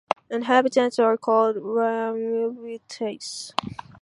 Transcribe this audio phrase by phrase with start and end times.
[0.31, 3.53] Inhabitants are called "Rambuvetais".